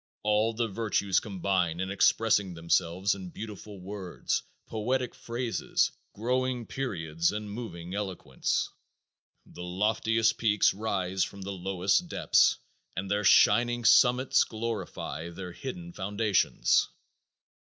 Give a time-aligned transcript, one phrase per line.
[0.23, 7.47] All the virtues combine in expressing themselves in beautiful words, poetic phrases, glowing periods, and
[7.51, 8.71] moving eloquence.
[9.45, 12.57] The loftiest peaks rise from the lowest depths
[12.97, 16.89] and their shining summits glorify their hidden foundations.